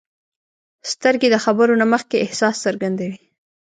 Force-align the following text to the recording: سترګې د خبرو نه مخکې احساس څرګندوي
سترګې 0.91 1.27
د 1.31 1.35
خبرو 1.45 1.73
نه 1.81 1.85
مخکې 1.93 2.17
احساس 2.25 2.55
څرګندوي 2.65 3.15